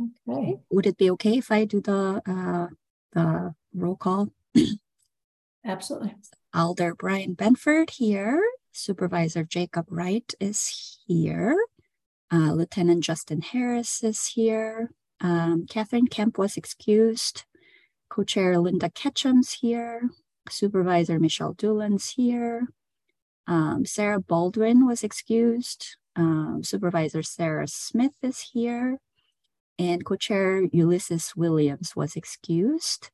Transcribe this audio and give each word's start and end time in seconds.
Okay. 0.00 0.60
Would 0.70 0.86
it 0.86 0.96
be 0.96 1.10
okay 1.12 1.38
if 1.38 1.50
I 1.50 1.64
do 1.64 1.80
the 1.80 2.22
uh, 2.26 2.68
the 3.12 3.54
roll 3.74 3.96
call? 3.96 4.28
Absolutely. 5.64 6.14
Alder 6.54 6.94
Brian 6.94 7.36
Benford 7.36 7.90
here. 7.90 8.42
Supervisor 8.72 9.44
Jacob 9.44 9.86
Wright 9.90 10.32
is 10.40 11.00
here. 11.06 11.56
Uh, 12.32 12.52
Lieutenant 12.52 13.04
Justin 13.04 13.42
Harris 13.42 14.02
is 14.02 14.28
here. 14.28 14.90
Um, 15.20 15.66
Catherine 15.68 16.06
Kemp 16.06 16.38
was 16.38 16.56
excused. 16.56 17.44
Co-chair 18.08 18.58
Linda 18.58 18.90
Ketcham's 18.90 19.54
here. 19.54 20.10
Supervisor 20.48 21.18
Michelle 21.20 21.54
Doolan's 21.54 22.10
here. 22.10 22.68
Um, 23.46 23.84
Sarah 23.84 24.20
Baldwin 24.20 24.86
was 24.86 25.04
excused. 25.04 25.96
Um, 26.16 26.62
Supervisor 26.62 27.22
Sarah 27.22 27.68
Smith 27.68 28.14
is 28.22 28.50
here. 28.52 28.98
And 29.80 30.04
co-chair 30.04 30.68
Ulysses 30.72 31.32
Williams 31.34 31.96
was 31.96 32.14
excused. 32.14 33.08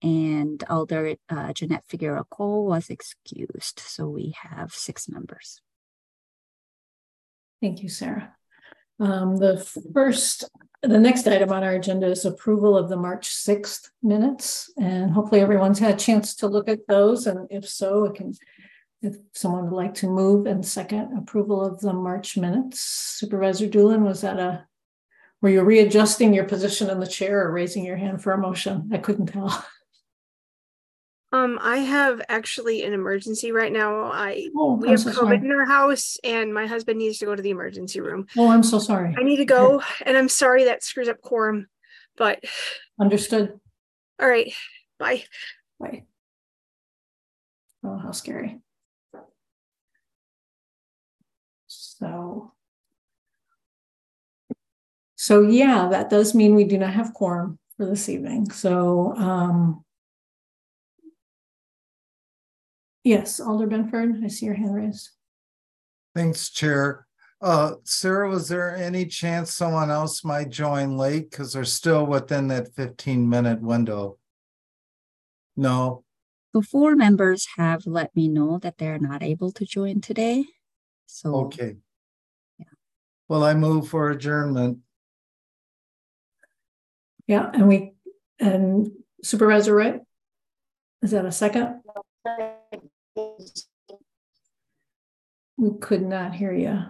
And 0.00 0.62
Alder 0.70 1.16
uh, 1.28 1.52
Yannette 1.58 1.82
Figueroa 1.88 2.26
Cole 2.30 2.64
was 2.64 2.90
excused. 2.90 3.80
So 3.80 4.08
we 4.08 4.32
have 4.40 4.72
six 4.72 5.08
members. 5.08 5.60
Thank 7.60 7.82
you, 7.82 7.88
Sarah. 7.88 8.36
Um, 9.00 9.36
the 9.38 9.58
first, 9.92 10.44
the 10.80 11.00
next 11.00 11.26
item 11.26 11.50
on 11.50 11.64
our 11.64 11.72
agenda 11.72 12.06
is 12.06 12.24
approval 12.24 12.78
of 12.78 12.88
the 12.88 12.96
March 12.96 13.28
6th 13.28 13.90
minutes. 14.00 14.72
And 14.80 15.10
hopefully 15.10 15.40
everyone's 15.40 15.80
had 15.80 15.94
a 15.94 15.98
chance 15.98 16.36
to 16.36 16.46
look 16.46 16.68
at 16.68 16.86
those. 16.86 17.26
And 17.26 17.48
if 17.50 17.68
so, 17.68 18.08
can, 18.10 18.32
if 19.02 19.16
someone 19.32 19.64
would 19.64 19.76
like 19.76 19.94
to 19.94 20.06
move 20.06 20.46
and 20.46 20.64
second 20.64 21.18
approval 21.18 21.64
of 21.64 21.80
the 21.80 21.92
March 21.92 22.36
minutes. 22.36 22.78
Supervisor 22.78 23.66
Doolan, 23.66 24.04
was 24.04 24.20
that 24.20 24.38
a, 24.38 24.66
were 25.46 25.50
you 25.50 25.62
readjusting 25.62 26.34
your 26.34 26.42
position 26.42 26.90
in 26.90 26.98
the 26.98 27.06
chair 27.06 27.46
or 27.46 27.52
raising 27.52 27.84
your 27.84 27.94
hand 27.96 28.20
for 28.20 28.32
a 28.32 28.36
motion? 28.38 28.90
I 28.92 28.98
couldn't 28.98 29.26
tell. 29.26 29.64
Um, 31.32 31.56
I 31.62 31.78
have 31.78 32.20
actually 32.28 32.82
an 32.82 32.92
emergency 32.92 33.52
right 33.52 33.70
now. 33.72 34.06
I 34.06 34.48
Oh, 34.56 34.74
we 34.74 34.88
I'm 34.88 34.92
have 34.94 35.00
so 35.00 35.10
COVID 35.10 35.14
sorry. 35.14 35.36
in 35.36 35.52
our 35.52 35.64
house, 35.64 36.18
and 36.24 36.52
my 36.52 36.66
husband 36.66 36.98
needs 36.98 37.18
to 37.18 37.26
go 37.26 37.36
to 37.36 37.42
the 37.42 37.50
emergency 37.50 38.00
room. 38.00 38.26
Oh, 38.36 38.48
I'm 38.50 38.64
so 38.64 38.80
sorry. 38.80 39.14
I 39.16 39.22
need 39.22 39.36
to 39.36 39.44
go, 39.44 39.82
and 40.04 40.16
I'm 40.16 40.28
sorry 40.28 40.64
that 40.64 40.82
screws 40.82 41.08
up 41.08 41.20
quorum. 41.20 41.68
But 42.16 42.42
Understood. 43.00 43.52
all 44.20 44.28
right, 44.28 44.52
bye. 44.98 45.22
Bye. 45.78 46.04
Oh, 47.84 47.98
how 47.98 48.10
scary. 48.10 48.58
So. 51.68 52.52
So 55.26 55.42
yeah, 55.42 55.88
that 55.88 56.08
does 56.08 56.36
mean 56.36 56.54
we 56.54 56.62
do 56.62 56.78
not 56.78 56.92
have 56.94 57.12
quorum 57.12 57.58
for 57.76 57.84
this 57.84 58.08
evening. 58.08 58.48
So, 58.52 59.12
um. 59.16 59.84
Yes, 63.02 63.40
Alder 63.40 63.66
Benford, 63.66 64.24
I 64.24 64.28
see 64.28 64.46
your 64.46 64.54
hand 64.54 64.72
raised. 64.72 65.10
Thanks, 66.14 66.48
Chair. 66.50 67.08
Uh, 67.42 67.72
Sarah, 67.82 68.30
was 68.30 68.46
there 68.46 68.76
any 68.76 69.04
chance 69.04 69.52
someone 69.52 69.90
else 69.90 70.22
might 70.24 70.50
join 70.50 70.96
late? 70.96 71.28
Because 71.32 71.54
they're 71.54 71.64
still 71.64 72.06
within 72.06 72.46
that 72.46 72.72
fifteen 72.76 73.28
minute 73.28 73.60
window. 73.60 74.18
No, 75.56 76.04
So 76.54 76.62
four 76.62 76.94
members 76.94 77.48
have 77.56 77.84
let 77.84 78.14
me 78.14 78.28
know 78.28 78.60
that 78.60 78.78
they're 78.78 79.00
not 79.00 79.24
able 79.24 79.50
to 79.50 79.64
join 79.64 80.00
today. 80.00 80.44
So 81.06 81.34
okay. 81.46 81.74
Yeah. 82.60 82.66
Well, 83.26 83.42
I 83.42 83.54
move 83.54 83.88
for 83.88 84.10
adjournment. 84.10 84.78
Yeah, 87.26 87.50
and 87.52 87.66
we, 87.68 87.94
and 88.38 88.90
Supervisor 89.22 89.74
Wright? 89.74 90.00
Is 91.02 91.10
that 91.10 91.24
a 91.24 91.32
second? 91.32 91.80
We 95.56 95.70
could 95.80 96.02
not 96.02 96.34
hear 96.34 96.52
you. 96.52 96.84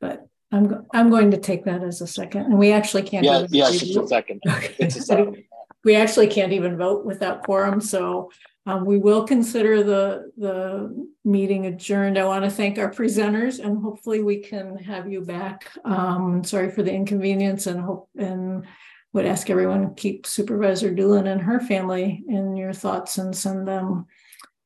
But 0.00 0.26
I'm, 0.52 0.68
go- 0.68 0.86
I'm 0.94 1.10
going 1.10 1.32
to 1.32 1.38
take 1.38 1.64
that 1.64 1.82
as 1.82 2.00
a 2.00 2.06
second, 2.06 2.46
and 2.46 2.58
we 2.58 2.72
actually 2.72 3.02
can't. 3.02 3.24
Yeah, 3.24 3.46
yes, 3.50 3.82
it's 3.82 3.96
a 3.96 4.06
second. 4.06 4.42
Okay. 4.48 4.74
It's 4.78 4.96
a 4.96 5.02
second. 5.02 5.44
We 5.84 5.94
actually 5.94 6.26
can't 6.26 6.52
even 6.52 6.76
vote 6.76 7.04
without 7.06 7.44
quorum, 7.44 7.80
so 7.80 8.32
um, 8.66 8.84
we 8.84 8.98
will 8.98 9.24
consider 9.24 9.82
the, 9.84 10.32
the 10.36 11.08
meeting 11.24 11.66
adjourned. 11.66 12.18
I 12.18 12.24
want 12.24 12.44
to 12.44 12.50
thank 12.50 12.78
our 12.78 12.90
presenters 12.90 13.64
and 13.64 13.80
hopefully 13.80 14.22
we 14.22 14.38
can 14.38 14.76
have 14.78 15.10
you 15.10 15.20
back. 15.20 15.70
Um, 15.84 16.42
sorry 16.42 16.70
for 16.70 16.82
the 16.82 16.92
inconvenience 16.92 17.66
and 17.68 17.80
hope, 17.80 18.10
and 18.18 18.66
would 19.12 19.24
ask 19.24 19.48
everyone, 19.48 19.94
keep 19.94 20.26
Supervisor 20.26 20.92
Doolan 20.92 21.28
and 21.28 21.40
her 21.40 21.60
family 21.60 22.24
in 22.28 22.56
your 22.56 22.72
thoughts 22.72 23.18
and 23.18 23.34
send 23.34 23.68
them 23.68 24.06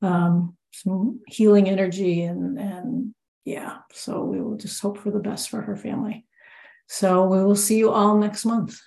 um, 0.02 0.56
some 0.72 1.20
healing 1.26 1.68
energy 1.68 2.22
and, 2.22 2.58
and 2.58 3.14
yeah, 3.44 3.78
so 3.92 4.24
we 4.24 4.40
will 4.40 4.56
just 4.56 4.80
hope 4.80 4.98
for 4.98 5.10
the 5.10 5.18
best 5.18 5.50
for 5.50 5.60
her 5.60 5.76
family. 5.76 6.24
So 6.88 7.26
we 7.26 7.44
will 7.44 7.56
see 7.56 7.78
you 7.78 7.90
all 7.90 8.16
next 8.16 8.44
month. 8.44 8.80